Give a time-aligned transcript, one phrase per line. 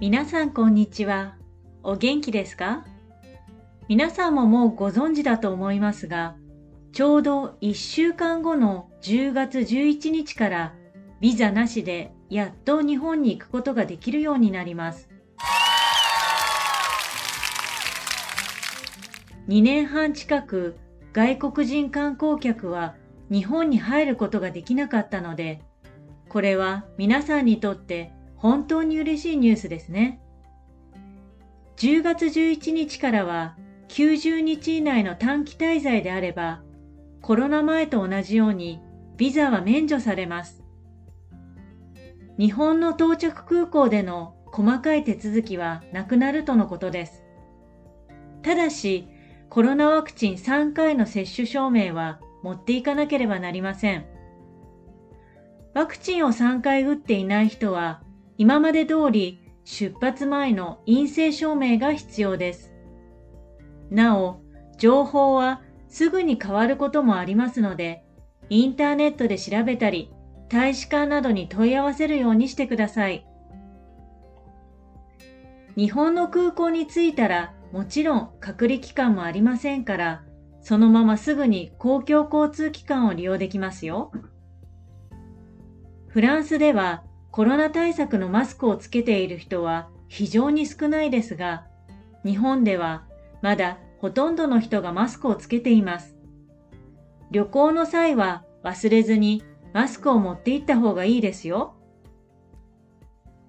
[0.00, 1.34] 皆さんこんにちは。
[1.82, 2.84] お元気ですか？
[3.88, 6.36] 皆さんももうご存知だと思いますが、
[6.92, 10.74] ちょうど1週間後の10月11日から
[11.20, 15.08] ビザなしでやっと日本に行くことができるようになります。
[19.48, 20.76] 2年半近く
[21.12, 22.94] 外国人観光客は
[23.32, 25.60] 日本に入ることができなかったので、
[26.28, 30.20] これは皆さんにとって本当に嬉しいニュースですね。
[31.76, 33.56] 10月11日からは
[33.88, 36.62] 90日以内の短期滞在であれば、
[37.20, 38.80] コロナ前と同じように
[39.16, 40.62] ビザは免除されます。
[42.38, 47.24] 日本の到着空港での細かい手続きはなくなるとのことです。
[48.42, 49.08] ただし、
[49.50, 54.06] コロナワクチン3回の接種証明は持っていかなければなりません。
[55.74, 58.02] ワクチンを3回打っていない人は、
[58.38, 62.72] 今まで通り出発前の陰性証明が必要です。
[63.90, 64.40] なお、
[64.78, 68.04] 情報はすぐに変わることもありますので、
[68.48, 70.12] インターネットで調べたり、
[70.48, 73.26] 大使館などに問い合わせるようにしてください。
[75.76, 80.22] 日本の空港に着いたらもちろん隔離期間もありませんから、
[80.60, 84.12] そのまますぐに公共交通機関を利用できますよ。
[86.06, 87.04] フランスでは
[87.38, 91.68] コロナ対策のマスクをつけている人は非常に少ないですが、
[92.24, 93.04] 日本では
[93.42, 96.16] まだほとんどの人がマスクをつけています。
[97.30, 101.76] 旅行の際は忘れずにマスクを持って行った方がいいですよ。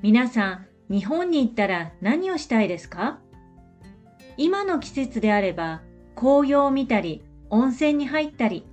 [0.00, 3.18] 皆さん、日本に行ったら何をしたいですか？
[4.36, 5.82] 今の季節であれば
[6.14, 8.64] 紅葉を見たり温泉に入ったり、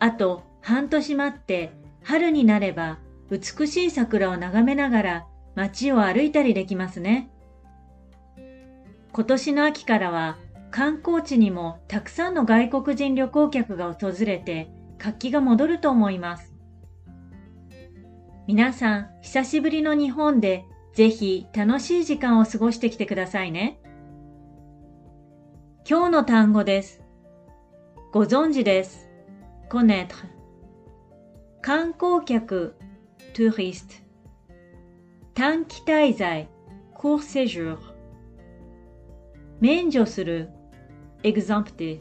[0.00, 1.70] あと半年待って
[2.02, 2.98] 春になれば
[3.30, 7.30] 美しい桜を眺めながら街を歩いたりできますね。
[9.12, 10.38] 今年の秋からは
[10.70, 16.54] 観光地にもたくさんの外国人旅行客が訪れて活気が戻ると思います。
[18.46, 23.80] 皆さん、久しぶりの日本でぜひ楽しい時間を過ごしてきてくださいね。
[25.88, 27.02] 今日の単語です。
[28.12, 29.08] ご存知です。
[29.68, 30.14] connaître
[31.62, 32.74] 観光客
[33.32, 34.02] touriste
[35.34, 36.46] 短期滞在
[36.94, 37.78] court séjour
[39.60, 40.48] 免除する
[41.22, 42.00] exempte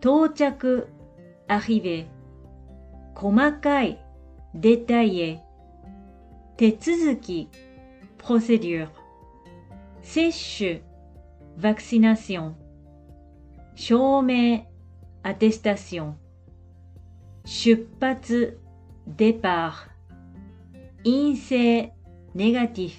[0.00, 0.88] 到着
[1.48, 2.06] arriver
[3.14, 3.98] 細かい
[4.54, 5.40] détaillé
[6.56, 7.48] 手続き
[8.18, 8.88] procédure
[10.02, 10.82] 接種
[11.58, 12.54] vaccination
[13.74, 14.66] 証明
[15.22, 16.14] attestation
[17.44, 18.58] 出発
[19.16, 19.88] départ
[21.02, 21.90] 陰性
[22.34, 22.98] négatif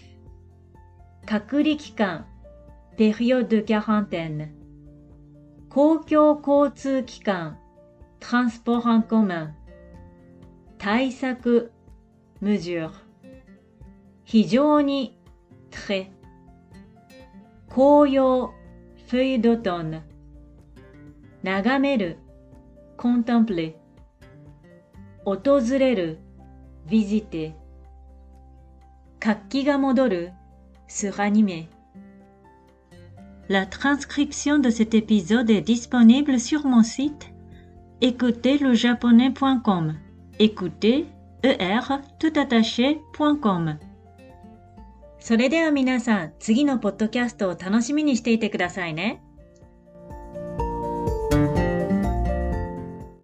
[1.26, 2.26] 隔離期間
[2.98, 4.50] période de quarantaine
[5.70, 7.58] 公共交通機関
[8.20, 9.54] transport en commun
[10.80, 11.72] 対策
[12.42, 12.90] mesure
[14.26, 15.16] 非常に
[15.70, 16.08] très
[17.70, 18.52] 紅葉
[19.08, 20.02] feuille d'automne
[21.44, 22.18] 眺める
[22.98, 23.76] contempler
[25.29, 26.19] 訪れる
[26.89, 27.55] visiter
[29.21, 30.33] 活気が戻る
[30.89, 31.67] se ranimer
[33.49, 37.33] La transcription de cet épisode est disponible sur mon site
[38.01, 39.95] écoutezlejaponais.com
[40.39, 41.07] écoutez
[41.43, 41.81] er
[42.19, 43.79] tout attaché.com
[45.25, 49.23] それでは皆さん、次のポッドキャストを楽しみにしていてくださいね。